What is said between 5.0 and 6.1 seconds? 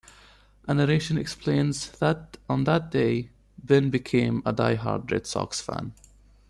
Red Sox fan.